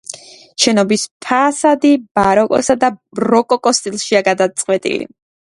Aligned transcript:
შენობის 0.61 1.03
ფასადი 1.25 1.91
ბაროკოსა 2.21 2.77
და 2.85 2.91
როკოკოს 3.27 3.83
სტილშია 3.83 4.25
გადაწყვეტილი. 4.31 5.09